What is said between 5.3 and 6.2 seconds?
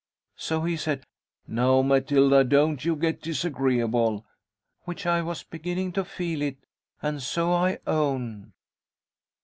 beginning to